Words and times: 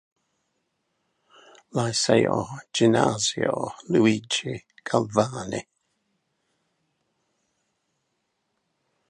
Liceo 1.79 2.37
Ginnasio 2.73 3.53
Luigi 3.91 4.55
Galvani. 4.87 5.61